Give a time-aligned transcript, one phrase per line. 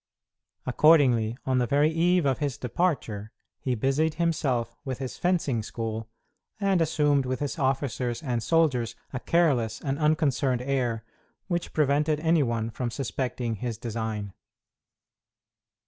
[0.65, 6.09] Accordingly, on the very eve of his departure, he busied himself with his fencing school,
[6.59, 11.05] and assumed with his officers and soldiers a careless and unconcerned air,
[11.45, 14.33] which prevented any one from suspecting his design.